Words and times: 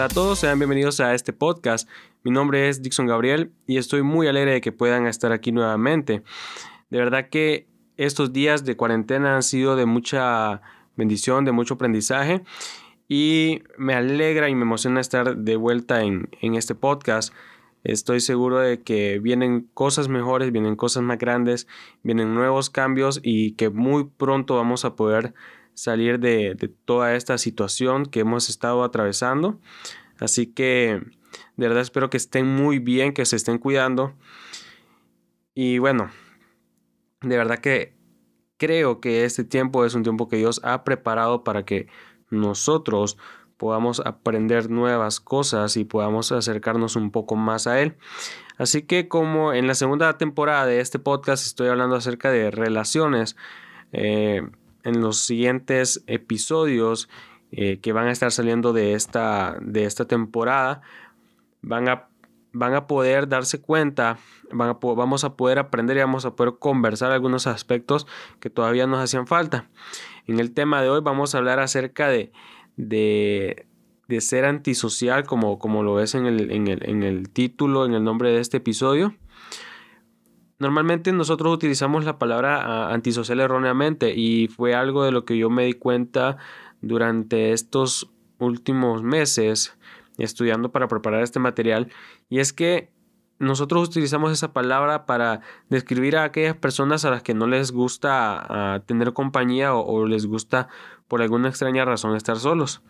Hola 0.00 0.06
a 0.06 0.14
todos, 0.14 0.38
sean 0.38 0.58
bienvenidos 0.58 0.98
a 1.00 1.12
este 1.12 1.34
podcast. 1.34 1.86
Mi 2.24 2.30
nombre 2.30 2.70
es 2.70 2.80
Dixon 2.80 3.06
Gabriel 3.06 3.52
y 3.66 3.76
estoy 3.76 4.00
muy 4.00 4.28
alegre 4.28 4.52
de 4.52 4.62
que 4.62 4.72
puedan 4.72 5.06
estar 5.06 5.30
aquí 5.30 5.52
nuevamente. 5.52 6.22
De 6.88 6.96
verdad 6.96 7.28
que 7.28 7.66
estos 7.98 8.32
días 8.32 8.64
de 8.64 8.78
cuarentena 8.78 9.36
han 9.36 9.42
sido 9.42 9.76
de 9.76 9.84
mucha 9.84 10.62
bendición, 10.96 11.44
de 11.44 11.52
mucho 11.52 11.74
aprendizaje 11.74 12.42
y 13.08 13.62
me 13.76 13.92
alegra 13.92 14.48
y 14.48 14.54
me 14.54 14.62
emociona 14.62 15.02
estar 15.02 15.36
de 15.36 15.56
vuelta 15.56 16.02
en, 16.02 16.30
en 16.40 16.54
este 16.54 16.74
podcast. 16.74 17.34
Estoy 17.84 18.20
seguro 18.20 18.58
de 18.58 18.80
que 18.80 19.18
vienen 19.18 19.68
cosas 19.74 20.08
mejores, 20.08 20.50
vienen 20.50 20.76
cosas 20.76 21.02
más 21.02 21.18
grandes, 21.18 21.68
vienen 22.02 22.34
nuevos 22.34 22.70
cambios 22.70 23.20
y 23.22 23.52
que 23.52 23.68
muy 23.68 24.04
pronto 24.04 24.56
vamos 24.56 24.86
a 24.86 24.96
poder 24.96 25.34
salir 25.80 26.20
de, 26.20 26.54
toda 26.84 27.14
esta 27.14 27.38
situación 27.38 28.04
que 28.04 28.20
hemos 28.20 28.50
estado 28.50 28.84
atravesando. 28.84 29.58
Así 30.18 30.46
que 30.46 31.00
de 31.56 31.68
verdad 31.68 31.80
espero 31.80 32.10
que 32.10 32.18
estén 32.18 32.46
muy 32.46 32.78
bien, 32.78 33.14
que 33.14 33.24
se 33.24 33.36
estén 33.36 33.58
cuidando. 33.58 34.14
Y 35.54 35.78
bueno, 35.78 36.10
de 37.22 37.36
verdad 37.36 37.58
que 37.60 37.96
creo 38.58 39.00
que 39.00 39.24
este 39.24 39.42
tiempo 39.42 39.86
es 39.86 39.94
un 39.94 40.02
tiempo 40.02 40.28
que 40.28 40.36
Dios 40.36 40.60
ha 40.64 40.84
preparado 40.84 41.44
para 41.44 41.64
que 41.64 41.88
nosotros 42.28 43.16
podamos 43.56 44.00
aprender 44.04 44.70
nuevas 44.70 45.18
cosas 45.18 45.78
y 45.78 45.84
podamos 45.84 46.30
acercarnos 46.30 46.94
un 46.94 47.10
poco 47.10 47.36
más 47.36 47.66
a 47.66 47.80
Él. 47.80 47.96
Así 48.58 48.82
que 48.82 49.08
como 49.08 49.54
en 49.54 49.66
la 49.66 49.74
segunda 49.74 50.18
temporada 50.18 50.66
de 50.66 50.80
este 50.80 50.98
podcast 50.98 51.46
estoy 51.46 51.68
hablando 51.68 51.96
acerca 51.96 52.30
de 52.30 52.50
relaciones, 52.50 53.36
eh, 53.92 54.42
en 54.84 55.00
los 55.00 55.18
siguientes 55.18 56.02
episodios 56.06 57.08
eh, 57.52 57.80
que 57.80 57.92
van 57.92 58.06
a 58.06 58.12
estar 58.12 58.30
saliendo 58.30 58.72
de 58.72 58.94
esta, 58.94 59.56
de 59.60 59.84
esta 59.84 60.06
temporada, 60.06 60.82
van 61.62 61.88
a, 61.88 62.08
van 62.52 62.74
a 62.74 62.86
poder 62.86 63.28
darse 63.28 63.60
cuenta, 63.60 64.18
vamos 64.52 65.24
a 65.24 65.36
poder 65.36 65.58
aprender 65.58 65.96
y 65.96 66.00
vamos 66.00 66.24
a 66.24 66.36
poder 66.36 66.54
conversar 66.58 67.10
algunos 67.10 67.46
aspectos 67.46 68.06
que 68.38 68.50
todavía 68.50 68.86
nos 68.86 69.00
hacían 69.00 69.26
falta. 69.26 69.68
En 70.26 70.38
el 70.38 70.52
tema 70.52 70.80
de 70.80 70.90
hoy 70.90 71.00
vamos 71.00 71.34
a 71.34 71.38
hablar 71.38 71.58
acerca 71.58 72.08
de, 72.08 72.32
de, 72.76 73.66
de 74.06 74.20
ser 74.20 74.44
antisocial, 74.44 75.24
como, 75.24 75.58
como 75.58 75.82
lo 75.82 75.94
ves 75.94 76.14
en 76.14 76.26
el, 76.26 76.50
en, 76.50 76.68
el, 76.68 76.88
en 76.88 77.02
el 77.02 77.30
título, 77.30 77.84
en 77.84 77.94
el 77.94 78.04
nombre 78.04 78.30
de 78.30 78.40
este 78.40 78.58
episodio. 78.58 79.14
Normalmente 80.60 81.10
nosotros 81.10 81.54
utilizamos 81.54 82.04
la 82.04 82.18
palabra 82.18 82.60
ah, 82.62 82.92
antisocial 82.92 83.40
erróneamente 83.40 84.14
y 84.14 84.48
fue 84.48 84.74
algo 84.74 85.04
de 85.04 85.10
lo 85.10 85.24
que 85.24 85.38
yo 85.38 85.48
me 85.48 85.64
di 85.64 85.72
cuenta 85.72 86.36
durante 86.82 87.52
estos 87.52 88.10
últimos 88.38 89.02
meses 89.02 89.76
estudiando 90.18 90.70
para 90.70 90.86
preparar 90.86 91.22
este 91.22 91.38
material 91.38 91.88
y 92.28 92.40
es 92.40 92.52
que 92.52 92.92
nosotros 93.38 93.88
utilizamos 93.88 94.32
esa 94.32 94.52
palabra 94.52 95.06
para 95.06 95.40
describir 95.70 96.18
a 96.18 96.24
aquellas 96.24 96.56
personas 96.56 97.06
a 97.06 97.10
las 97.10 97.22
que 97.22 97.32
no 97.32 97.46
les 97.46 97.72
gusta 97.72 98.44
ah, 98.46 98.80
tener 98.84 99.14
compañía 99.14 99.74
o, 99.74 100.06
les 100.06 100.26
gusta 100.26 100.68
por 101.08 101.22
alguna 101.22 101.48
extraña 101.48 101.86
razón 101.86 102.14
estar 102.14 102.36
solos. 102.36 102.82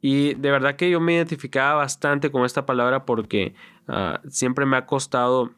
Y 0.00 0.34
de 0.34 0.50
verdad 0.50 0.74
que 0.74 0.90
yo 0.90 1.00
me 1.00 1.14
identificaba 1.14 1.74
bastante 1.74 2.32
con 2.32 2.44
esta 2.44 2.66
palabra 2.66 3.04
porque 3.04 3.54
ah, 3.86 4.20
siempre 4.28 4.66
me 4.66 4.76
ha 4.76 4.86
costado 4.86 5.52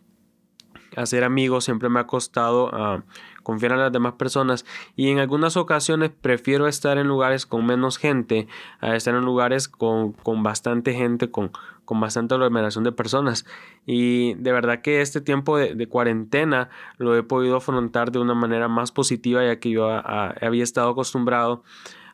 hacer 0.95 1.25
amigos, 1.25 1.65
siempre 1.65 1.89
me 1.89 2.01
ha 2.01 2.07
costado 2.07 2.71
ah, 2.73 3.03
confiar 3.43 3.73
en 3.73 3.79
las 3.79 3.93
demás 3.93 4.15
personas 4.15 4.65
y 4.97 5.11
en 5.11 5.19
algunas 5.19 5.57
ocasiones 5.57 6.11
prefiero 6.21 6.67
estar 6.67 6.99
en 6.99 7.07
lugares 7.07 7.47
con 7.47 7.65
menos 7.65 7.99
gente 7.99 8.49
a 8.81 8.97
estar 8.97 9.15
en 9.15 9.25
lugares 9.25 9.69
con, 9.69 10.15
bastante 10.43 10.95
gente, 10.95 11.31
con, 11.31 11.53
con 11.85 12.01
bastante 12.01 12.35
aglomeración 12.35 12.85
de 12.85 12.93
personas. 12.93 13.47
Y 13.87 14.35
de 14.35 14.53
verdad 14.53 14.81
que 14.81 15.01
este 15.01 15.21
tiempo 15.21 15.59
de, 15.59 15.87
cuarentena 15.87 16.71
lo 16.99 17.17
he 17.17 17.23
podido 17.23 17.57
afrontar 17.57 18.11
de 18.11 18.19
una 18.19 18.35
manera 18.35 18.69
más 18.69 18.93
positiva 18.93 19.45
ya 19.45 19.61
que 19.61 19.71
yo 19.71 19.91
ah, 19.91 20.35
había 20.41 20.65
estado 20.65 20.91
acostumbrado 20.91 21.63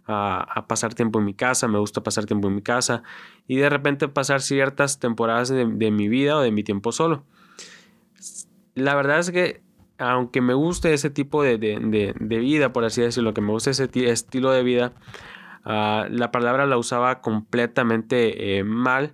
a, 0.07 0.67
pasar 0.69 0.95
tiempo 0.95 1.19
en 1.21 1.25
mi 1.25 1.35
casa, 1.35 1.69
me 1.69 1.79
gusta 1.79 2.03
pasar 2.03 2.27
tiempo 2.27 2.49
en 2.49 2.57
mi 2.57 2.63
casa 2.63 3.03
y 3.47 3.57
de 3.57 3.71
repente 3.71 4.09
pasar 4.09 4.43
ciertas 4.43 4.99
temporadas 4.99 5.49
de 5.49 5.91
mi 5.91 6.09
vida 6.09 6.37
o 6.37 6.41
de 6.41 6.51
mi 6.51 6.65
tiempo 6.65 6.93
solo 6.93 7.25
la 8.75 8.95
verdad 8.95 9.19
es 9.19 9.31
que 9.31 9.63
aunque 9.99 10.41
me 10.41 10.55
guste 10.55 10.93
ese 10.93 11.11
tipo 11.11 11.43
de, 11.43 11.57
vida, 12.19 12.73
por 12.73 12.85
así 12.85 13.03
decirlo, 13.03 13.35
que 13.35 13.41
me 13.41 13.53
guste 13.53 13.71
ese 13.71 13.89
estilo 14.11 14.51
de 14.51 14.63
vida, 14.63 14.93
ah, 15.65 16.07
la 16.11 16.33
palabra 16.33 16.67
la 16.67 16.79
usaba 16.79 17.21
completamente 17.21 18.59
eh, 18.59 18.65
mal. 18.65 19.13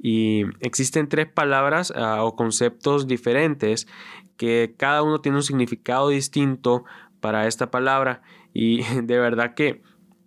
Y 0.00 0.44
existen 0.60 1.08
tres 1.08 1.26
palabras 1.26 1.92
ah, 1.96 2.22
o 2.22 2.36
conceptos 2.36 3.08
diferentes 3.08 3.88
que 4.36 4.74
cada 4.76 5.02
uno 5.02 5.20
tiene 5.20 5.38
un 5.38 5.42
significado 5.42 6.10
distinto 6.10 6.84
para 7.20 7.46
esta 7.46 7.70
palabra. 7.70 8.22
Y 8.52 8.82
de 9.02 9.18
verdad 9.18 9.54
que, 9.54 9.82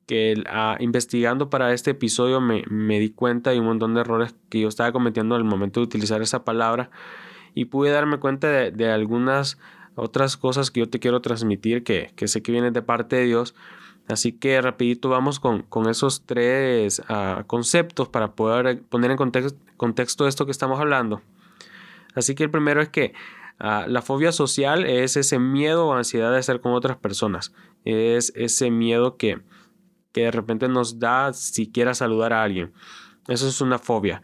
que 0.07 0.43
ah, 0.49 0.77
investigando 0.79 1.49
para 1.49 1.73
este 1.73 1.91
episodio 1.91 2.41
me, 2.41 2.63
me 2.69 2.99
di 2.99 3.11
cuenta 3.11 3.51
de 3.51 3.59
un 3.59 3.67
montón 3.67 3.93
de 3.93 4.01
errores 4.01 4.35
que 4.49 4.59
yo 4.59 4.67
estaba 4.67 4.91
cometiendo 4.91 5.35
al 5.35 5.43
momento 5.43 5.79
de 5.79 5.85
utilizar 5.85 6.21
esa 6.21 6.43
palabra 6.43 6.89
y 7.53 7.66
pude 7.66 7.91
darme 7.91 8.19
cuenta 8.19 8.47
de, 8.47 8.91
algunas 8.91 9.57
otras 9.95 10.38
cosas 10.38 10.72
que 10.72 10.79
yo 10.81 10.89
te 10.89 11.00
quiero 11.00 11.22
transmitir 11.22 11.84
que, 11.84 12.12
sé 12.28 12.41
que 12.41 12.51
vienen 12.51 12.73
de 12.73 12.81
parte 12.81 13.17
de 13.17 13.25
Dios. 13.25 13.56
Así 14.07 14.31
que 14.31 14.59
rapidito 14.62 15.09
vamos 15.09 15.39
con, 15.39 15.66
esos 15.89 16.25
tres 16.25 17.01
ah, 17.07 17.44
conceptos 17.47 18.09
para 18.09 18.34
poder 18.34 18.81
poner 18.84 19.12
en 19.12 19.17
contexto, 19.17 19.57
contexto 19.78 20.28
esto 20.28 20.45
que 20.45 20.51
estamos 20.51 20.79
hablando. 20.79 21.22
Así 22.16 22.35
que 22.35 22.44
el 22.44 22.50
primero 22.50 22.81
es 22.81 22.89
que 22.89 23.13
ah, 23.59 23.85
la 23.88 24.01
fobia 24.01 24.31
social 24.31 24.85
es 24.85 25.18
ese 25.18 25.39
miedo 25.39 25.88
o 25.88 25.94
ansiedad 25.94 26.31
de 26.31 26.39
estar 26.39 26.59
con 26.62 26.73
otras 26.73 26.97
personas. 26.97 27.53
Es 27.85 28.33
ese 28.35 28.69
miedo 28.72 29.18
que, 29.18 29.41
que 30.12 30.22
de 30.22 30.31
repente 30.31 30.68
nos 30.68 31.00
da 31.00 31.33
siquiera 31.33 31.94
saludar 31.94 32.33
a 32.33 32.44
alguien. 32.44 32.73
Eso 33.28 33.47
es 33.47 33.62
una 33.62 33.79
fobia. 33.79 34.22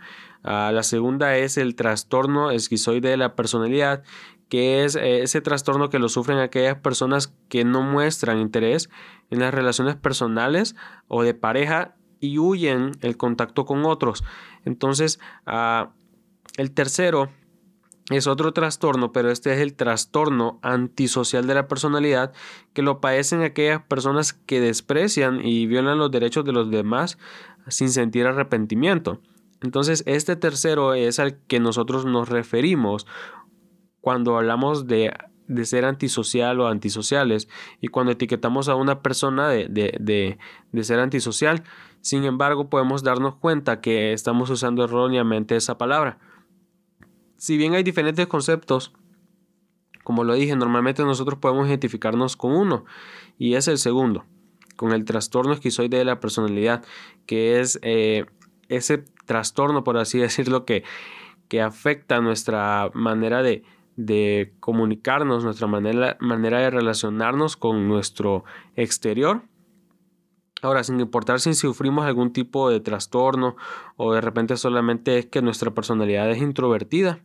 Ah, 0.49 0.71
la 0.73 0.83
segunda 0.83 1.35
es 1.35 1.57
el 1.57 1.75
trastorno 1.75 2.51
esquizoide 2.51 3.09
de 3.09 3.17
la 3.17 3.35
personalidad, 3.35 4.03
que 4.47 4.85
es 4.85 4.95
eh, 4.95 5.21
ese 5.21 5.41
trastorno 5.41 5.89
que 5.89 5.99
lo 5.99 6.07
sufren 6.07 6.37
aquellas 6.37 6.77
personas 6.77 7.33
que 7.49 7.65
no 7.65 7.81
muestran 7.81 8.39
interés 8.39 8.89
en 9.29 9.41
las 9.41 9.53
relaciones 9.53 9.97
personales 9.97 10.77
o 11.09 11.23
de 11.23 11.33
pareja 11.33 11.97
y 12.21 12.39
huyen 12.39 12.91
el 13.01 13.17
contacto 13.17 13.65
con 13.65 13.83
otros. 13.83 14.23
Entonces, 14.63 15.19
ah, 15.45 15.91
el 16.55 16.71
tercero 16.71 17.29
es 18.09 18.25
otro 18.25 18.53
trastorno, 18.53 19.11
pero 19.11 19.29
este 19.29 19.51
es 19.51 19.59
el 19.59 19.75
trastorno 19.75 20.59
antisocial 20.61 21.45
de 21.45 21.55
la 21.55 21.67
personalidad 21.67 22.31
que 22.71 22.83
lo 22.83 23.01
padecen 23.01 23.41
aquellas 23.41 23.81
personas 23.81 24.31
que 24.31 24.61
desprecian 24.61 25.45
y 25.45 25.67
violan 25.67 25.97
los 25.97 26.09
derechos 26.09 26.45
de 26.45 26.53
los 26.53 26.71
demás 26.71 27.17
sin 27.67 27.89
sentir 27.89 28.27
arrepentimiento. 28.27 29.19
Entonces, 29.61 30.03
este 30.05 30.35
tercero 30.35 30.93
es 30.93 31.19
al 31.19 31.37
que 31.47 31.59
nosotros 31.59 32.05
nos 32.05 32.29
referimos 32.29 33.07
cuando 34.01 34.37
hablamos 34.37 34.87
de, 34.87 35.11
ser 35.63 35.85
antisocial 35.85 36.59
o 36.59 36.67
antisociales 36.67 37.47
y 37.81 37.87
cuando 37.87 38.11
etiquetamos 38.11 38.69
a 38.69 38.75
una 38.75 39.01
persona 39.01 39.49
de, 39.49 39.67
de, 39.67 40.83
ser 40.83 40.99
antisocial. 40.99 41.63
Sin 42.01 42.23
embargo, 42.23 42.69
podemos 42.69 43.03
darnos 43.03 43.35
cuenta 43.35 43.81
que 43.81 44.13
estamos 44.13 44.49
usando 44.49 44.83
erróneamente 44.83 45.55
esa 45.55 45.77
palabra. 45.77 46.19
Si 47.37 47.57
bien 47.57 47.73
hay 47.73 47.83
diferentes 47.83 48.27
conceptos, 48.27 48.93
como 50.03 50.23
lo 50.23 50.35
dije, 50.35 50.55
normalmente 50.55 51.03
nosotros 51.03 51.39
podemos 51.39 51.67
identificarnos 51.67 52.37
con 52.37 52.53
uno 52.53 52.85
y 53.37 53.55
es 53.55 53.67
el 53.67 53.77
segundo, 53.77 54.25
con 54.77 54.93
el 54.93 55.03
trastorno 55.03 55.53
esquizoide 55.53 55.97
de 55.97 56.05
la 56.05 56.19
personalidad, 56.19 56.85
que 57.25 57.59
es 57.59 57.77
eh, 57.81 58.25
ese 58.69 59.05
trastorno, 59.25 59.83
por 59.83 59.97
así 59.97 60.17
decirlo, 60.19 60.65
que, 60.65 60.83
que 61.47 61.61
afecta 61.61 62.21
nuestra 62.21 62.89
manera 62.93 63.41
de, 63.41 63.63
de 63.97 64.53
comunicarnos, 64.59 65.43
nuestra 65.43 65.67
manera, 65.67 66.17
manera 66.19 66.59
de 66.59 66.69
relacionarnos 66.69 67.57
con 67.57 67.87
nuestro 67.87 68.45
exterior. 68.75 69.43
Ahora, 70.61 70.83
sin 70.83 70.99
importar 70.99 71.39
si 71.39 71.53
sufrimos 71.53 72.05
algún 72.05 72.33
tipo 72.33 72.69
de 72.69 72.79
trastorno 72.79 73.55
o 73.95 74.13
de 74.13 74.21
repente 74.21 74.57
solamente 74.57 75.19
es 75.19 75.25
que 75.27 75.41
nuestra 75.41 75.71
personalidad 75.71 76.29
es 76.31 76.41
introvertida. 76.41 77.19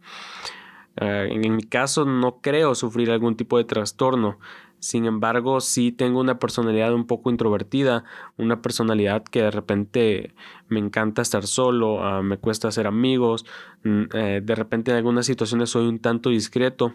Eh, 0.96 1.28
en 1.30 1.56
mi 1.56 1.62
caso 1.62 2.04
no 2.04 2.40
creo 2.40 2.74
sufrir 2.74 3.10
algún 3.10 3.36
tipo 3.36 3.56
de 3.56 3.64
trastorno. 3.64 4.38
Sin 4.82 5.06
embargo, 5.06 5.60
sí 5.60 5.92
tengo 5.92 6.18
una 6.18 6.40
personalidad 6.40 6.92
un 6.92 7.06
poco 7.06 7.30
introvertida, 7.30 8.02
una 8.36 8.62
personalidad 8.62 9.22
que 9.22 9.40
de 9.42 9.52
repente 9.52 10.34
me 10.66 10.80
encanta 10.80 11.22
estar 11.22 11.46
solo, 11.46 12.02
ah, 12.04 12.20
me 12.20 12.36
cuesta 12.36 12.66
hacer 12.66 12.88
amigos, 12.88 13.46
mm, 13.84 14.02
eh, 14.12 14.40
de 14.42 14.54
repente 14.56 14.90
en 14.90 14.96
algunas 14.96 15.24
situaciones 15.24 15.70
soy 15.70 15.86
un 15.86 16.00
tanto 16.00 16.30
discreto 16.30 16.94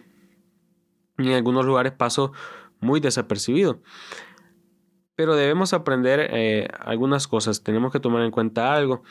y 1.16 1.28
en 1.28 1.32
algunos 1.32 1.64
lugares 1.64 1.92
paso 1.92 2.32
muy 2.80 3.00
desapercibido. 3.00 3.80
pero 5.16 5.34
debemos 5.34 5.72
aprender 5.72 6.28
eh, 6.32 6.68
algunas 6.78 7.26
cosas, 7.26 7.64
tenemos 7.64 7.90
que 7.92 7.98
tomar 8.00 8.22
en 8.22 8.30
cuenta 8.30 8.74
algo. 8.74 9.02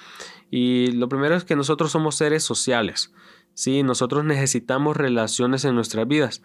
Y 0.50 0.92
lo 0.94 1.10
primero 1.10 1.36
es 1.36 1.44
que 1.44 1.58
nosotros 1.58 1.92
somos 1.92 2.16
seres 2.16 2.44
sociales, 2.44 3.14
¿sí? 3.54 3.84
Nosotros 3.84 4.24
necesitamos 4.24 4.96
relaciones 4.96 5.66
en 5.66 5.76
nuestras 5.76 6.08
vidas. 6.08 6.42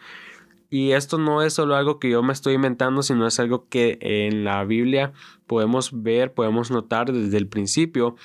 Y 0.72 0.92
esto 0.92 1.18
no 1.18 1.42
es 1.42 1.52
solo 1.52 1.76
algo 1.76 1.98
que 1.98 2.08
yo 2.08 2.22
me 2.22 2.32
estoy 2.32 2.54
inventando, 2.54 3.02
sino 3.02 3.26
es 3.26 3.38
algo 3.38 3.68
que 3.68 3.98
en 4.00 4.42
la 4.42 4.64
Biblia 4.64 5.12
podemos 5.46 5.90
ver, 6.02 6.32
podemos 6.32 6.70
notar 6.70 7.12
desde 7.12 7.36
el 7.36 7.46
principio. 7.46 8.16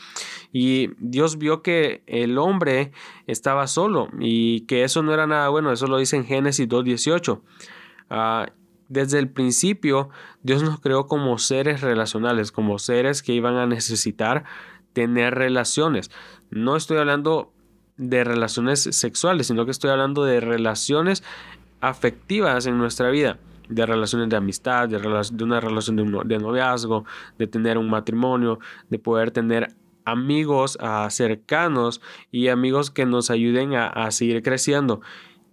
Y 0.53 0.91
Dios 0.97 1.39
vio 1.39 1.61
que 1.61 2.03
el 2.07 2.38
hombre 2.38 2.94
estaba 3.25 3.67
solo 3.67 4.07
y 4.17 4.61
que 4.61 4.85
eso 4.85 5.03
no 5.03 5.13
era 5.13 5.27
nada 5.27 5.49
bueno. 5.49 5.73
Eso 5.73 5.88
lo 5.88 5.97
dice 5.97 6.15
en 6.15 6.23
Génesis 6.23 6.69
2.18. 6.69 7.41
Ah, 8.09 8.47
desde 8.88 9.19
el 9.19 9.29
principio, 9.29 10.07
Dios 10.41 10.63
nos 10.63 10.79
creó 10.79 11.05
como 11.05 11.38
seres 11.39 11.81
relacionales, 11.81 12.53
como 12.53 12.79
seres 12.79 13.23
que 13.23 13.33
iban 13.33 13.57
a 13.57 13.67
necesitar 13.67 14.45
tener 14.93 15.35
relaciones. 15.35 16.11
No 16.50 16.77
estoy 16.77 16.95
hablando 16.95 17.51
de 17.97 18.23
relaciones 18.23 18.83
sexuales, 18.83 19.47
sino 19.47 19.65
que 19.65 19.71
estoy 19.71 19.89
hablando 19.89 20.23
de 20.23 20.39
relaciones 20.39 21.25
afectivas 21.89 22.66
en 22.66 22.78
nuestra 22.78 23.10
vida, 23.10 23.39
de 23.69 23.86
relaciones 23.86 24.30
de 24.30 24.36
amistad, 24.36 24.88
de, 24.88 24.98
una 25.44 25.60
relación 25.60 25.95
de, 25.95 26.39
noviazgo, 26.39 27.06
de 27.38 27.48
tener 27.48 27.78
un 27.78 27.89
matrimonio, 27.89 28.60
de 28.89 29.00
poder 29.00 29.31
tener 29.31 29.75
amigos 30.06 30.78
ah, 30.81 31.07
cercanos 31.10 32.01
y 32.31 32.48
amigos 32.48 32.92
que 32.92 33.06
nos 33.06 33.30
ayuden 33.30 33.75
a 33.75 34.10
seguir 34.12 34.42
creciendo. 34.42 35.01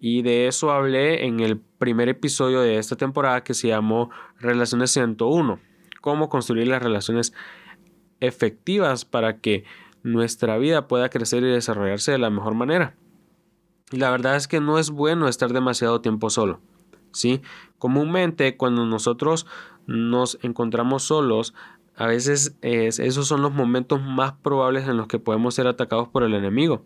Y 0.07 0.21
de 0.21 0.49
eso 0.49 0.71
hablé 0.71 1.25
en 1.25 1.41
el 1.41 1.59
primer 1.59 2.11
episodio 2.11 2.61
de 2.61 2.77
esta 2.77 2.95
temporada 2.95 3.43
que 3.43 3.55
se 3.55 3.69
llamó 3.69 4.11
Relaciones 4.39 4.91
101. 4.91 5.59
Cómo 6.03 6.29
construir 6.29 6.69
las 6.69 6.83
relaciones 6.83 7.33
efectivas 8.21 9.07
para 9.07 9.39
que 9.39 9.65
nuestra 10.03 10.59
vida 10.59 10.89
pueda 10.89 11.09
crecer 11.09 11.43
y 11.43 11.47
desarrollarse 11.47 12.13
de 12.13 12.19
la 12.19 12.29
mejor 12.29 12.55
manera. 12.55 12.95
Y 13.94 13.96
la 13.96 14.11
verdad 14.11 14.35
es 14.35 14.49
que 14.49 14.58
no 14.58 14.81
es 14.81 14.91
bueno 14.91 15.29
estar 15.29 15.52
demasiado 15.52 16.00
tiempo 16.00 16.29
solo. 16.29 16.58
¿sí? 17.12 17.43
Comúnmente 17.79 18.56
cuando 18.56 18.85
nosotros 18.85 19.46
nos 19.87 20.37
encontramos 20.43 21.05
solos, 21.05 21.55
a 21.94 22.08
veces 22.08 22.56
esos 22.61 23.29
son 23.29 23.41
los 23.41 23.52
momentos 23.52 24.02
más 24.02 24.32
probables 24.32 24.88
en 24.88 24.96
los 24.96 25.06
que 25.06 25.20
podemos 25.20 25.55
ser 25.55 25.69
atacados 25.69 26.08
por 26.08 26.25
el 26.25 26.35
enemigo. 26.35 26.85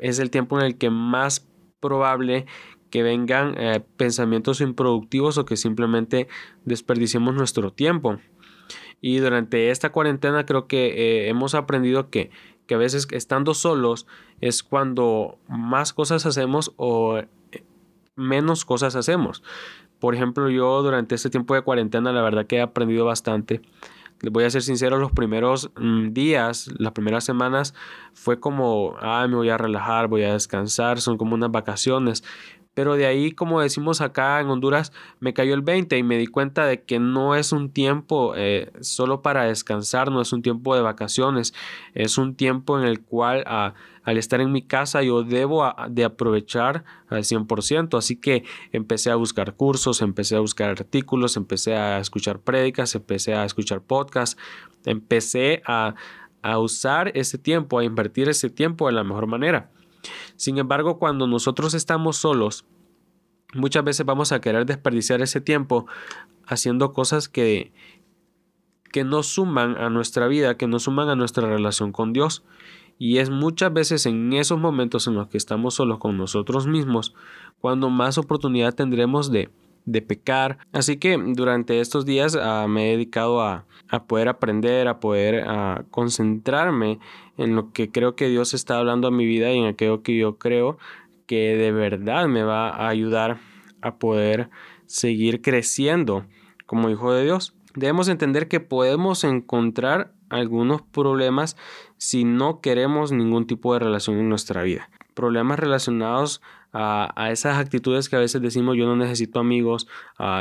Es 0.00 0.18
el 0.18 0.30
tiempo 0.30 0.60
en 0.60 0.66
el 0.66 0.76
que 0.76 0.90
más 0.90 1.48
probable 1.80 2.44
que 2.90 3.02
vengan 3.02 3.54
eh, 3.56 3.82
pensamientos 3.96 4.60
improductivos 4.60 5.38
o 5.38 5.46
que 5.46 5.56
simplemente 5.56 6.28
desperdiciemos 6.66 7.34
nuestro 7.34 7.72
tiempo. 7.72 8.18
Y 9.00 9.16
durante 9.16 9.70
esta 9.70 9.92
cuarentena 9.92 10.44
creo 10.44 10.66
que 10.66 10.88
eh, 10.88 11.28
hemos 11.30 11.54
aprendido 11.54 12.10
que, 12.10 12.30
que, 12.70 12.74
a 12.74 12.78
veces 12.78 13.08
estando 13.10 13.54
solos 13.54 14.06
es 14.40 14.62
cuando 14.62 15.38
más 15.48 15.92
cosas 15.92 16.24
hacemos 16.26 16.72
o 16.76 17.18
eh, 17.18 17.64
menos 18.16 18.64
cosas 18.64 18.96
hacemos. 18.96 19.42
Por 19.98 20.14
ejemplo, 20.14 20.48
yo 20.48 20.82
durante 20.82 21.14
este 21.14 21.30
tiempo 21.30 21.54
de 21.54 21.62
cuarentena 21.62 22.12
la 22.12 22.22
verdad 22.22 22.46
que 22.46 22.56
he 22.56 22.60
aprendido 22.62 23.04
bastante 23.04 23.60
les 24.22 24.32
voy 24.32 24.44
a 24.44 24.50
ser 24.50 24.62
sincero, 24.62 24.98
los 24.98 25.12
primeros 25.12 25.70
mm, 25.76 26.12
días, 26.12 26.70
las 26.78 26.92
primeras 26.92 27.24
semanas, 27.24 27.74
fue 28.12 28.38
como, 28.38 28.96
ah, 29.00 29.26
me 29.28 29.36
voy 29.36 29.48
a 29.48 29.56
relajar, 29.56 30.08
voy 30.08 30.24
a 30.24 30.34
descansar, 30.34 31.00
son 31.00 31.16
como 31.16 31.34
unas 31.34 31.50
vacaciones. 31.50 32.22
Pero 32.74 32.96
de 32.96 33.06
ahí, 33.06 33.32
como 33.32 33.60
decimos 33.60 34.00
acá 34.00 34.40
en 34.40 34.48
Honduras, 34.48 34.92
me 35.18 35.34
cayó 35.34 35.54
el 35.54 35.62
20 35.62 35.98
y 35.98 36.02
me 36.02 36.18
di 36.18 36.26
cuenta 36.26 36.66
de 36.66 36.82
que 36.82 37.00
no 37.00 37.34
es 37.34 37.52
un 37.52 37.72
tiempo 37.72 38.34
eh, 38.36 38.70
solo 38.80 39.22
para 39.22 39.44
descansar, 39.44 40.10
no 40.10 40.20
es 40.20 40.32
un 40.32 40.42
tiempo 40.42 40.74
de 40.76 40.80
vacaciones, 40.80 41.52
es 41.94 42.16
un 42.16 42.36
tiempo 42.36 42.78
en 42.78 42.86
el 42.86 43.02
cual 43.02 43.42
ah, 43.46 43.74
al 44.04 44.18
estar 44.18 44.40
en 44.40 44.52
mi 44.52 44.62
casa 44.62 45.02
yo 45.02 45.22
debo 45.22 45.72
de 45.88 46.04
aprovechar 46.04 46.84
al 47.08 47.24
100%. 47.24 47.98
Así 47.98 48.16
que 48.16 48.44
empecé 48.72 49.10
a 49.10 49.16
buscar 49.16 49.54
cursos, 49.56 50.00
empecé 50.00 50.36
a 50.36 50.40
buscar 50.40 50.70
artículos, 50.70 51.36
empecé 51.36 51.74
a 51.74 51.98
escuchar 51.98 52.38
prédicas, 52.40 52.94
empecé 52.94 53.34
a 53.34 53.44
escuchar 53.44 53.82
podcasts, 53.82 54.40
empecé 54.84 55.62
a, 55.66 55.94
a 56.42 56.58
usar 56.58 57.10
ese 57.14 57.36
tiempo, 57.36 57.78
a 57.78 57.84
invertir 57.84 58.28
ese 58.28 58.48
tiempo 58.48 58.86
de 58.86 58.92
la 58.92 59.04
mejor 59.04 59.26
manera. 59.26 59.70
Sin 60.40 60.56
embargo, 60.56 60.98
cuando 60.98 61.26
nosotros 61.26 61.74
estamos 61.74 62.16
solos, 62.16 62.64
muchas 63.52 63.84
veces 63.84 64.06
vamos 64.06 64.32
a 64.32 64.40
querer 64.40 64.64
desperdiciar 64.64 65.20
ese 65.20 65.42
tiempo 65.42 65.84
haciendo 66.46 66.94
cosas 66.94 67.28
que, 67.28 67.74
que 68.90 69.04
no 69.04 69.22
suman 69.22 69.76
a 69.76 69.90
nuestra 69.90 70.28
vida, 70.28 70.56
que 70.56 70.66
no 70.66 70.78
suman 70.78 71.10
a 71.10 71.14
nuestra 71.14 71.46
relación 71.46 71.92
con 71.92 72.14
Dios. 72.14 72.42
Y 72.98 73.18
es 73.18 73.28
muchas 73.28 73.70
veces 73.74 74.06
en 74.06 74.32
esos 74.32 74.58
momentos 74.58 75.06
en 75.06 75.16
los 75.16 75.28
que 75.28 75.36
estamos 75.36 75.74
solos 75.74 75.98
con 75.98 76.16
nosotros 76.16 76.66
mismos 76.66 77.14
cuando 77.58 77.90
más 77.90 78.16
oportunidad 78.16 78.74
tendremos 78.74 79.30
de, 79.30 79.50
de 79.84 80.02
pecar. 80.02 80.58
Así 80.72 80.96
que 80.96 81.16
durante 81.16 81.80
estos 81.80 82.06
días 82.06 82.36
ah, 82.40 82.66
me 82.68 82.88
he 82.88 82.96
dedicado 82.96 83.42
a, 83.42 83.66
a, 83.88 84.04
poder 84.04 84.28
aprender, 84.28 84.88
a 84.88 85.00
poder 85.00 85.44
a 85.48 85.84
concentrarme 85.90 86.98
en 87.36 87.56
lo 87.56 87.72
que 87.72 87.90
creo 87.90 88.16
que 88.16 88.28
Dios 88.28 88.54
está 88.54 88.78
hablando 88.78 89.08
a 89.08 89.12
mi 89.12 89.26
vida 89.26 89.52
y 89.52 89.58
en 89.58 89.66
aquello 89.66 90.02
que 90.02 90.16
yo 90.16 90.38
creo 90.38 90.78
que 91.26 91.56
de 91.56 91.72
verdad 91.72 92.26
me 92.26 92.42
va 92.42 92.70
a 92.70 92.88
ayudar 92.88 93.38
a 93.82 93.96
poder 93.96 94.50
seguir 94.86 95.42
creciendo 95.42 96.26
como 96.66 96.90
hijo 96.90 97.12
de 97.12 97.24
Dios. 97.24 97.54
Debemos 97.74 98.08
entender 98.08 98.48
que 98.48 98.60
podemos 98.60 99.24
encontrar 99.24 100.12
algunos 100.28 100.82
problemas 100.82 101.56
si 101.98 102.24
no 102.24 102.60
queremos 102.60 103.12
ningún 103.12 103.46
tipo 103.46 103.72
de 103.72 103.80
relación 103.80 104.18
en 104.18 104.28
nuestra 104.28 104.62
vida. 104.62 104.90
Problemas 105.20 105.58
relacionados 105.58 106.40
a, 106.72 107.28
esas 107.30 107.58
actitudes 107.58 108.08
que 108.08 108.16
a 108.16 108.20
veces 108.20 108.40
decimos 108.40 108.74
yo 108.74 108.86
no 108.86 108.96
necesito 108.96 109.38
amigos, 109.38 109.86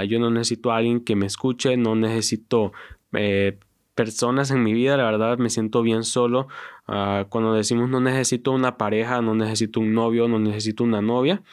yo 0.07 0.19
no 0.19 0.29
necesito 0.29 0.71
a 0.71 0.77
alguien 0.77 1.01
que 1.01 1.17
me 1.17 1.25
escuche, 1.25 1.75
no 1.75 1.95
necesito 1.95 2.71
eh, 3.11 3.59
personas 3.93 4.51
en 4.51 4.63
mi 4.63 4.71
vida, 4.71 4.95
la 4.95 5.03
verdad 5.03 5.37
me 5.37 5.49
siento 5.49 5.81
bien 5.81 6.05
solo. 6.05 6.47
Ah, 6.87 7.25
cuando 7.27 7.53
decimos 7.53 7.89
no 7.89 7.99
necesito 7.99 8.53
una 8.53 8.77
pareja, 8.77 9.21
no 9.21 9.35
necesito 9.35 9.81
un 9.81 9.93
novio, 9.93 10.29
no 10.29 10.39
necesito 10.39 10.85
una 10.85 11.01
novia. 11.01 11.43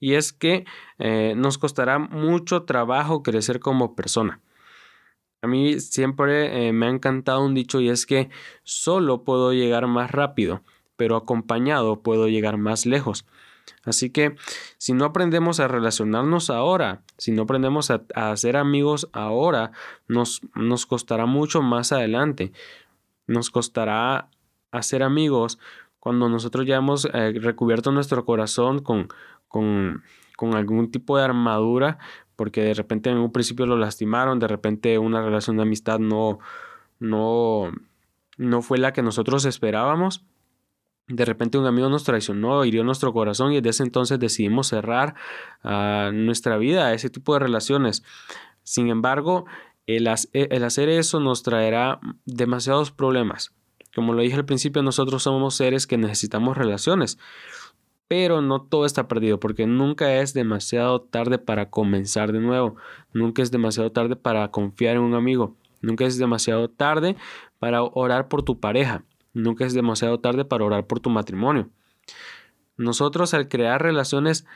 Y 0.00 0.14
es 0.14 0.32
que 0.32 0.64
eh, 0.98 1.34
nos 1.36 1.56
costará 1.56 2.00
mucho 2.00 2.64
trabajo 2.64 3.22
crecer 3.22 3.60
como 3.60 3.94
persona. 3.94 4.40
A 5.40 5.46
mí 5.46 5.78
siempre 5.78 6.66
eh, 6.66 6.72
me 6.72 6.86
ha 6.86 6.90
encantado 6.90 7.44
un 7.44 7.54
dicho 7.54 7.78
y 7.80 7.90
es 7.90 8.06
que 8.06 8.28
solo 8.64 9.22
puedo 9.22 9.52
llegar 9.52 9.86
más 9.86 10.10
rápido, 10.10 10.62
pero 10.96 11.16
acompañado 11.16 12.00
puedo 12.00 12.28
llegar 12.28 12.56
más 12.56 12.86
lejos. 12.86 13.26
Así 13.84 14.10
que 14.10 14.36
si 14.78 14.92
no 14.92 15.04
aprendemos 15.04 15.60
a 15.60 15.68
relacionarnos 15.68 16.50
ahora, 16.50 17.02
si 17.18 17.32
no 17.32 17.42
aprendemos 17.42 17.90
a, 17.90 18.02
hacer 18.14 18.56
amigos 18.56 19.08
ahora, 19.12 19.72
nos, 20.08 20.40
nos, 20.54 20.86
costará 20.86 21.26
mucho 21.26 21.62
más 21.62 21.92
adelante. 21.92 22.52
Nos 23.26 23.50
costará 23.50 24.28
hacer 24.70 25.02
amigos 25.02 25.58
cuando 26.00 26.28
nosotros 26.28 26.66
ya 26.66 26.76
hemos 26.76 27.06
eh, 27.06 27.32
recubierto 27.40 27.90
nuestro 27.90 28.24
corazón 28.24 28.80
con, 28.80 29.08
con, 29.48 30.02
con 30.36 30.54
algún 30.54 30.90
tipo 30.90 31.16
de 31.16 31.24
armadura, 31.24 31.98
porque 32.36 32.62
de 32.62 32.74
repente 32.74 33.10
en 33.10 33.18
un 33.18 33.32
principio 33.32 33.66
lo 33.66 33.76
lastimaron, 33.76 34.38
de 34.38 34.48
repente 34.48 34.98
una 34.98 35.22
relación 35.22 35.56
de 35.56 35.62
amistad 35.62 35.98
no, 35.98 36.38
no, 37.00 37.72
no 38.36 38.62
fue 38.62 38.78
la 38.78 38.92
que 38.92 39.02
nosotros 39.02 39.44
esperábamos 39.44 40.24
de 41.08 41.24
repente 41.24 41.58
un 41.58 41.66
amigo 41.66 41.88
nos 41.88 42.04
traicionó, 42.04 42.64
hirió 42.64 42.82
nuestro 42.82 43.12
corazón 43.12 43.52
y 43.52 43.56
desde 43.56 43.70
ese 43.70 43.82
entonces 43.84 44.18
decidimos 44.18 44.68
cerrar 44.68 45.14
ah, 45.62 46.10
nuestra 46.12 46.56
vida 46.58 46.86
a 46.86 46.94
ese 46.94 47.10
tipo 47.10 47.34
de 47.34 47.40
relaciones. 47.40 48.02
Sin 48.64 48.88
embargo, 48.88 49.46
el, 49.86 50.08
el, 50.32 50.64
hacer 50.64 50.88
eso 50.88 51.20
nos 51.20 51.42
traerá 51.42 52.00
demasiados 52.24 52.90
problemas. 52.90 53.52
Como 53.94 54.12
lo 54.12 54.22
dije 54.22 54.34
al 54.34 54.44
principio, 54.44 54.82
nosotros 54.82 55.22
somos 55.22 55.54
seres 55.54 55.86
que 55.86 55.96
necesitamos 55.96 56.56
relaciones. 56.56 57.18
Pero 58.08 58.40
no 58.40 58.62
todo 58.62 58.84
está 58.84 59.08
perdido 59.08 59.40
porque 59.40 59.66
nunca 59.66 60.20
es 60.20 60.34
demasiado 60.34 61.00
tarde 61.00 61.38
para 61.38 61.70
comenzar 61.70 62.32
de 62.32 62.40
nuevo. 62.40 62.76
Nunca 63.12 63.42
es 63.42 63.50
demasiado 63.50 63.90
tarde 63.90 64.16
para 64.16 64.50
confiar 64.50 64.96
en 64.96 65.02
un 65.02 65.14
amigo. 65.14 65.56
Nunca 65.80 66.04
es 66.04 66.18
demasiado 66.18 66.68
tarde 66.68 67.16
para 67.58 67.82
orar 67.82 68.28
por 68.28 68.42
tu 68.42 68.60
pareja. 68.60 69.04
Nunca 69.36 69.66
es 69.66 69.74
demasiado 69.74 70.18
tarde 70.18 70.46
para 70.46 70.64
orar 70.64 70.86
por 70.86 71.00
tu 71.00 71.10
matrimonio. 71.10 71.68
Nosotros 72.78 73.34
al 73.34 73.48
crear 73.48 73.82
relaciones 73.82 74.46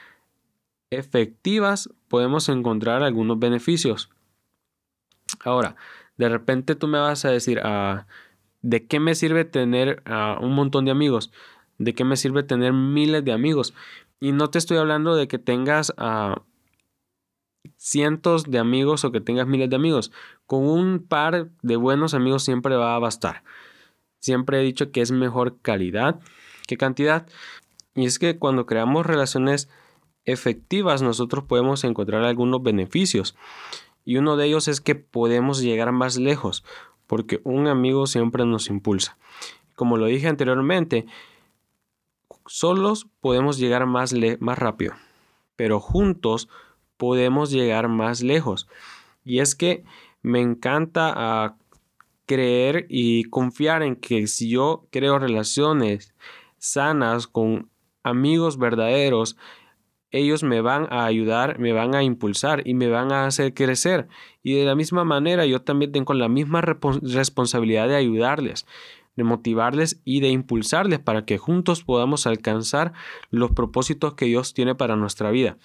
efectivas 0.88 1.90
podemos 2.08 2.49
encontrar 2.49 3.02
algunos 3.02 3.38
beneficios. 3.38 4.08
Ahora, 5.44 5.76
de 6.16 6.30
repente 6.30 6.76
tú 6.76 6.88
me 6.88 6.99
vas 6.99 7.26
a 7.26 7.30
decir, 7.30 7.60
ah, 7.62 8.06
¿de 8.62 8.87
qué 8.87 9.00
me 9.00 9.14
sirve 9.14 9.44
tener 9.44 10.02
ah, 10.06 10.38
un 10.40 10.54
montón 10.54 10.87
de 10.87 10.92
amigos? 10.92 11.30
¿De 11.76 11.94
qué 11.94 12.04
me 12.04 12.16
sirve 12.16 12.42
tener 12.42 12.72
miles 12.72 13.22
de 13.22 13.32
amigos? 13.32 13.75
Y 14.18 14.32
no 14.32 14.49
te 14.49 14.56
estoy 14.56 14.78
hablando 14.78 15.14
de 15.14 15.28
que 15.28 15.38
tengas 15.38 15.92
ah, 15.99 16.40
cientos 17.76 18.44
de 18.44 18.58
amigos 18.58 19.04
o 19.04 19.12
que 19.12 19.20
tengas 19.20 19.46
miles 19.46 19.68
de 19.68 19.76
amigos. 19.76 20.10
Con 20.46 20.66
un 20.66 21.06
par 21.06 21.50
de 21.60 21.76
buenos 21.76 22.14
amigos 22.14 22.44
siempre 22.44 22.76
va 22.76 22.96
a 22.96 22.99
bastar. 22.99 23.44
Siempre 24.21 24.61
he 24.61 24.62
dicho 24.62 24.93
que 24.93 25.00
es 25.00 25.11
mejor 25.11 25.59
calidad 25.61 26.21
que 26.67 26.77
cantidad. 26.77 27.27
Y 27.95 28.07
es 28.07 28.19
que 28.19 28.39
cuando 28.39 28.67
creamos 28.67 29.07
relaciones 29.07 29.69
efectivas 30.25 31.03
nosotros 31.03 31.45
podemos 31.45 31.83
encontrar 31.85 32.25
algunos 32.25 32.62
beneficios. 32.62 33.35
Y 34.05 34.17
uno 34.17 34.37
de 34.37 34.47
ellos 34.47 34.69
es 34.69 34.81
que 34.81 34.95
podemos 34.95 35.61
llegar 35.61 35.93
más 35.93 36.17
lejos 36.17 36.65
porque 37.11 37.41
un 37.43 37.67
amigo 37.67 38.07
siempre 38.07 38.45
nos 38.45 38.69
impulsa. 38.69 39.17
Como 39.75 39.97
lo 39.97 40.07
dije 40.07 40.29
anteriormente, 40.29 41.07
solos 42.47 43.09
podemos 43.21 43.59
llegar 43.59 43.85
más, 43.87 44.15
más 44.39 44.59
rápido, 44.59 44.95
pero 45.57 45.81
juntos 45.81 46.49
podemos 46.97 47.50
llegar 47.50 47.89
más 47.89 48.23
lejos. 48.23 48.69
Y 49.25 49.41
es 49.41 49.57
que 49.57 49.83
me 50.23 50.41
encanta 50.41 51.12
ah, 51.17 51.57
creer 52.30 52.87
y 52.88 53.25
confiar 53.25 53.82
en 53.82 53.96
que 53.96 54.28
si 54.28 54.49
yo 54.49 54.87
creo 54.92 55.18
relaciones 55.18 56.14
sanas 56.58 57.26
con 57.26 57.68
amigos 58.04 58.56
verdaderos, 58.56 59.37
ellos 60.12 60.44
me 60.44 60.60
van 60.60 60.87
a 60.90 61.06
ayudar, 61.06 61.58
me 61.58 61.72
van 61.72 61.96
a 61.96 62.04
impulsar 62.04 62.62
y 62.64 62.75
me 62.75 62.87
van 62.87 63.10
a 63.10 63.26
hacer 63.26 63.52
crecer. 63.52 64.06
Y 64.44 64.54
de 64.54 64.64
la 64.64 64.76
misma 64.76 65.04
manera 65.04 65.44
yo 65.44 65.62
también 65.62 65.90
tengo 65.90 66.14
la 66.14 66.28
misma 66.28 66.60
responsabilidad 66.60 67.88
de 67.88 67.96
ayudarles 67.96 68.64
de 69.16 69.25
motivarles 69.25 70.00
y 70.04 70.20
de 70.20 70.28
impulsarles 70.28 71.00
para 71.00 71.25
que 71.25 71.37
juntos 71.37 71.82
podamos 71.82 72.28
alcanzar 72.28 72.92
los 73.30 73.50
propósitos 73.50 74.14
que 74.14 74.26
Dios 74.26 74.54
tiene 74.54 74.76
para 74.76 74.94
nuestra 74.96 75.30
vida. 75.30 75.58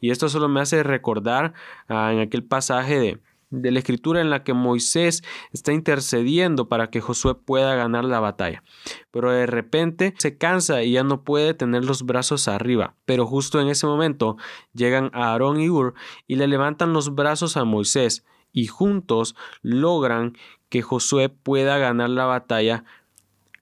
Y 0.00 0.12
esto 0.12 0.28
solo 0.28 0.48
me 0.48 0.60
hace 0.60 0.82
recordar 0.84 1.52
ah, 1.88 2.12
en 2.12 2.20
aquel 2.20 2.44
pasaje 2.44 3.00
de, 3.00 3.18
de 3.52 3.70
la 3.70 3.78
escritura 3.78 4.20
en 4.20 4.30
la 4.30 4.42
que 4.42 4.54
Moisés 4.54 5.22
está 5.52 5.72
intercediendo 5.72 6.68
para 6.68 6.90
que 6.90 7.00
Josué 7.00 7.34
pueda 7.34 7.74
ganar 7.76 8.04
la 8.04 8.18
batalla. 8.18 8.64
Pero 9.10 9.30
de 9.30 9.46
repente 9.46 10.14
se 10.18 10.36
cansa 10.38 10.82
y 10.82 10.92
ya 10.92 11.04
no 11.04 11.22
puede 11.22 11.54
tener 11.54 11.84
los 11.84 12.04
brazos 12.04 12.48
arriba. 12.48 12.96
Pero 13.04 13.26
justo 13.26 13.60
en 13.60 13.68
ese 13.68 13.86
momento 13.86 14.36
llegan 14.72 15.10
Aarón 15.12 15.60
y 15.60 15.68
Ur 15.68 15.94
y 16.26 16.36
le 16.36 16.48
levantan 16.48 16.92
los 16.92 17.14
brazos 17.14 17.56
a 17.56 17.64
Moisés 17.64 18.24
y 18.52 18.66
juntos 18.66 19.36
logran 19.60 20.36
que 20.68 20.82
Josué 20.82 21.28
pueda 21.28 21.78
ganar 21.78 22.10
la 22.10 22.24
batalla 22.24 22.84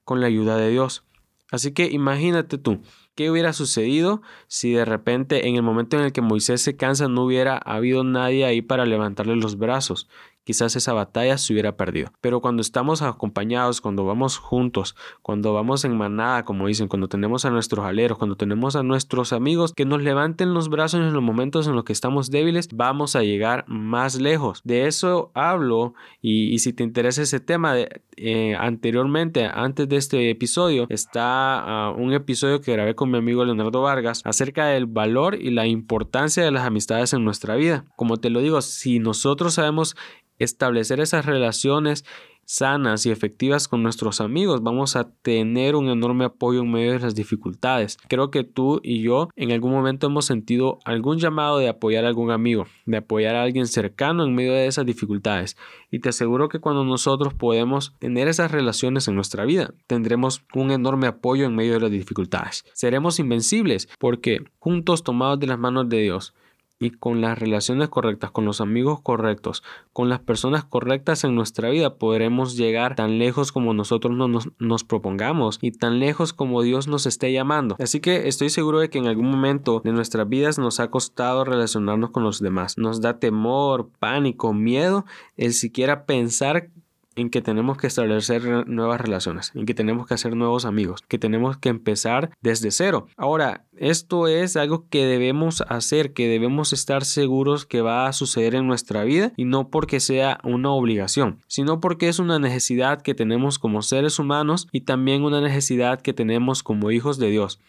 con 0.04 0.20
la 0.20 0.28
ayuda 0.28 0.56
de 0.56 0.70
Dios. 0.70 1.04
Así 1.50 1.72
que 1.72 1.86
imagínate 1.86 2.58
tú, 2.58 2.80
¿qué 3.14 3.30
hubiera 3.30 3.52
sucedido 3.52 4.22
si 4.46 4.72
de 4.72 4.84
repente 4.84 5.48
en 5.48 5.56
el 5.56 5.62
momento 5.62 5.96
en 5.98 6.04
el 6.04 6.12
que 6.12 6.20
Moisés 6.20 6.62
se 6.62 6.76
cansa 6.76 7.08
no 7.08 7.24
hubiera 7.24 7.58
habido 7.58 8.04
nadie 8.04 8.44
ahí 8.44 8.62
para 8.62 8.86
levantarle 8.86 9.36
los 9.36 9.58
brazos? 9.58 10.08
Quizás 10.44 10.76
esa 10.76 10.92
batalla 10.92 11.38
se 11.38 11.52
hubiera 11.52 11.76
perdido. 11.76 12.12
Pero 12.20 12.40
cuando 12.40 12.62
estamos 12.62 13.02
acompañados, 13.02 13.80
cuando 13.80 14.04
vamos 14.04 14.38
juntos, 14.38 14.96
cuando 15.22 15.52
vamos 15.52 15.84
en 15.84 15.96
manada, 15.96 16.44
como 16.44 16.66
dicen, 16.66 16.88
cuando 16.88 17.08
tenemos 17.08 17.44
a 17.44 17.50
nuestros 17.50 17.84
aleros, 17.84 18.18
cuando 18.18 18.36
tenemos 18.36 18.76
a 18.76 18.82
nuestros 18.82 19.32
amigos 19.32 19.72
que 19.74 19.84
nos 19.84 20.02
levanten 20.02 20.54
los 20.54 20.68
brazos 20.68 21.00
en 21.00 21.12
los 21.12 21.22
momentos 21.22 21.66
en 21.66 21.74
los 21.74 21.84
que 21.84 21.92
estamos 21.92 22.30
débiles, 22.30 22.68
vamos 22.72 23.16
a 23.16 23.22
llegar 23.22 23.64
más 23.68 24.20
lejos. 24.20 24.60
De 24.64 24.86
eso 24.86 25.30
hablo 25.34 25.94
y, 26.20 26.58
si 26.58 26.72
te 26.72 26.82
interesa 26.82 27.22
ese 27.22 27.40
tema, 27.40 27.74
eh, 28.16 28.56
anteriormente, 28.58 29.46
antes 29.46 29.88
de 29.88 29.96
este 29.96 30.30
episodio, 30.30 30.86
está 30.88 31.60
ah, 31.60 31.94
un 31.96 32.12
episodio 32.12 32.60
que 32.60 32.72
grabé 32.72 32.94
con 32.94 33.10
mi 33.10 33.18
amigo 33.18 33.44
Leonardo 33.44 33.82
Vargas 33.82 34.22
acerca 34.24 34.66
del 34.66 34.86
valor 34.86 35.36
y 35.40 35.50
la 35.50 35.66
importancia 35.66 36.42
de 36.42 36.50
las 36.50 36.64
amistades 36.64 37.12
en 37.12 37.24
nuestra 37.24 37.56
vida. 37.56 37.84
Como 37.96 38.18
te 38.18 38.30
lo 38.30 38.40
digo, 38.40 38.60
si 38.60 38.98
nosotros 38.98 39.54
sabemos 39.54 39.96
establecer 40.40 41.00
esas 41.00 41.26
relaciones 41.26 42.04
sanas 42.50 43.06
y 43.06 43.12
efectivas 43.12 43.68
con 43.68 43.84
nuestros 43.84 44.20
amigos, 44.20 44.60
vamos 44.60 44.96
a 44.96 45.08
tener 45.08 45.76
un 45.76 45.88
enorme 45.88 46.24
apoyo 46.24 46.62
en 46.62 46.72
medio 46.72 46.92
de 46.92 46.98
las 46.98 47.14
dificultades. 47.14 47.96
Creo 48.08 48.32
que 48.32 48.42
tú 48.42 48.80
y 48.82 49.02
yo 49.02 49.28
en 49.36 49.52
algún 49.52 49.70
momento 49.70 50.08
hemos 50.08 50.24
sentido 50.24 50.80
algún 50.84 51.18
llamado 51.18 51.58
de 51.58 51.68
apoyar 51.68 52.04
a 52.04 52.08
algún 52.08 52.32
amigo, 52.32 52.66
de 52.86 52.96
apoyar 52.96 53.36
a 53.36 53.44
alguien 53.44 53.68
cercano 53.68 54.24
en 54.24 54.34
medio 54.34 54.52
de 54.52 54.66
esas 54.66 54.84
dificultades. 54.84 55.56
Y 55.92 56.00
te 56.00 56.08
aseguro 56.08 56.48
que 56.48 56.58
cuando 56.58 56.84
nosotros 56.84 57.34
podemos 57.34 57.94
tener 58.00 58.26
esas 58.26 58.50
relaciones 58.50 59.06
en 59.06 59.14
nuestra 59.14 59.44
vida, 59.44 59.72
tendremos 59.86 60.42
un 60.52 60.72
enorme 60.72 61.06
apoyo 61.06 61.46
en 61.46 61.54
medio 61.54 61.74
de 61.74 61.80
las 61.80 61.90
dificultades. 61.92 62.64
Seremos 62.72 63.20
invencibles 63.20 63.88
porque 64.00 64.42
juntos 64.58 65.04
tomados 65.04 65.38
de 65.38 65.46
las 65.46 65.58
manos 65.58 65.88
de 65.88 66.00
Dios, 66.00 66.34
y 66.80 66.90
con 66.90 67.20
las 67.20 67.38
relaciones 67.38 67.90
correctas, 67.90 68.30
con 68.30 68.46
los 68.46 68.62
amigos 68.62 69.00
correctos, 69.02 69.62
con 69.92 70.08
las 70.08 70.20
personas 70.20 70.64
correctas 70.64 71.24
en 71.24 71.34
nuestra 71.34 71.68
vida, 71.68 71.96
podremos 71.96 72.56
llegar 72.56 72.96
tan 72.96 73.18
lejos 73.18 73.52
como 73.52 73.74
nosotros 73.74 74.16
nos, 74.16 74.48
nos, 74.58 74.84
propongamos 74.84 75.58
y 75.60 75.72
tan 75.72 76.00
lejos 76.00 76.32
como 76.32 76.62
Dios 76.62 76.88
nos 76.88 77.04
esté 77.04 77.32
llamando. 77.32 77.76
Así 77.78 78.00
que 78.00 78.28
estoy 78.28 78.48
seguro 78.48 78.80
de 78.80 78.88
que 78.88 78.98
en 78.98 79.06
algún 79.06 79.30
momento 79.30 79.82
de 79.84 79.92
nuestras 79.92 80.26
vidas 80.26 80.58
nos 80.58 80.80
ha 80.80 80.90
costado 80.90 81.44
relacionarnos 81.44 82.10
con 82.10 82.24
los 82.24 82.40
demás. 82.40 82.78
Nos 82.78 83.02
da 83.02 83.18
temor, 83.18 83.90
pánico, 83.98 84.54
miedo 84.54 85.04
el 85.36 85.52
siquiera 85.52 86.06
pensar 86.06 86.70
en 87.16 87.30
que 87.30 87.42
tenemos 87.42 87.76
que 87.76 87.86
establecer 87.86 88.68
nuevas 88.68 89.00
relaciones, 89.00 89.52
en 89.54 89.66
que 89.66 89.74
tenemos 89.74 90.06
que 90.06 90.14
hacer 90.14 90.36
nuevos 90.36 90.64
amigos, 90.64 91.02
que 91.08 91.18
tenemos 91.18 91.56
que 91.58 91.68
empezar 91.68 92.30
desde 92.40 92.70
cero. 92.70 93.06
Ahora, 93.16 93.64
esto 93.76 94.28
es 94.28 94.56
algo 94.56 94.88
que 94.88 95.04
debemos 95.04 95.62
hacer, 95.62 96.12
que 96.12 96.28
debemos 96.28 96.72
estar 96.72 97.04
seguros 97.04 97.66
que 97.66 97.80
va 97.80 98.06
a 98.06 98.12
suceder 98.12 98.54
en 98.54 98.66
nuestra 98.66 99.04
vida 99.04 99.32
y 99.36 99.44
no 99.44 99.70
porque 99.70 100.00
sea 100.00 100.38
una 100.44 100.70
obligación, 100.70 101.40
sino 101.48 101.80
porque 101.80 102.08
es 102.08 102.18
una 102.18 102.38
necesidad 102.38 103.02
que 103.02 103.14
tenemos 103.14 103.58
como 103.58 103.82
seres 103.82 104.18
humanos 104.18 104.68
y 104.70 104.82
también 104.82 105.24
una 105.24 105.40
necesidad 105.40 106.00
que 106.00 106.12
tenemos 106.12 106.62
como 106.62 106.90
hijos 106.90 107.18
de 107.18 107.30
Dios. 107.30 107.60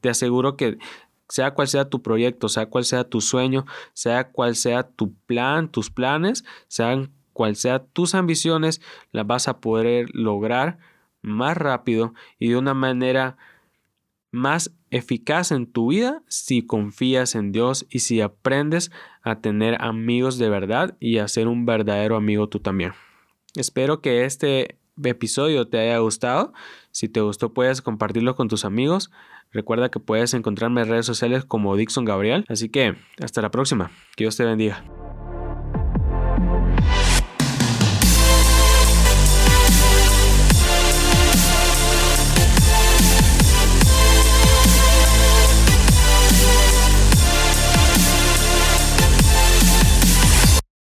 Te 0.00 0.08
aseguro 0.08 0.56
que 0.56 0.78
sea 1.28 1.54
cual 1.54 1.68
sea 1.68 1.88
tu 1.88 2.02
proyecto, 2.02 2.48
sea 2.48 2.66
cual 2.66 2.84
sea 2.84 3.04
tu 3.04 3.20
sueño, 3.20 3.64
sea 3.94 4.30
cual 4.30 4.56
sea 4.56 4.82
tu 4.82 5.14
plan, 5.26 5.70
tus 5.70 5.90
planes, 5.90 6.44
sean 6.68 7.12
cual 7.40 7.56
sea 7.56 7.78
tus 7.78 8.14
ambiciones, 8.14 8.82
las 9.12 9.26
vas 9.26 9.48
a 9.48 9.60
poder 9.60 10.10
lograr 10.12 10.76
más 11.22 11.56
rápido 11.56 12.12
y 12.38 12.50
de 12.50 12.58
una 12.58 12.74
manera 12.74 13.38
más 14.30 14.76
eficaz 14.90 15.50
en 15.50 15.66
tu 15.66 15.88
vida 15.88 16.22
si 16.28 16.60
confías 16.60 17.34
en 17.34 17.50
Dios 17.50 17.86
y 17.88 18.00
si 18.00 18.20
aprendes 18.20 18.92
a 19.22 19.40
tener 19.40 19.80
amigos 19.80 20.36
de 20.36 20.50
verdad 20.50 20.98
y 21.00 21.16
a 21.16 21.28
ser 21.28 21.48
un 21.48 21.64
verdadero 21.64 22.16
amigo 22.16 22.50
tú 22.50 22.60
también. 22.60 22.92
Espero 23.54 24.02
que 24.02 24.26
este 24.26 24.78
episodio 25.02 25.66
te 25.66 25.78
haya 25.78 25.96
gustado. 25.96 26.52
Si 26.90 27.08
te 27.08 27.22
gustó 27.22 27.54
puedes 27.54 27.80
compartirlo 27.80 28.36
con 28.36 28.48
tus 28.48 28.66
amigos. 28.66 29.10
Recuerda 29.50 29.90
que 29.90 29.98
puedes 29.98 30.34
encontrarme 30.34 30.82
en 30.82 30.88
redes 30.88 31.06
sociales 31.06 31.46
como 31.46 31.74
Dixon 31.74 32.04
Gabriel. 32.04 32.44
Así 32.48 32.68
que 32.68 32.96
hasta 33.18 33.40
la 33.40 33.50
próxima. 33.50 33.90
Que 34.14 34.24
Dios 34.24 34.36
te 34.36 34.44
bendiga. 34.44 34.84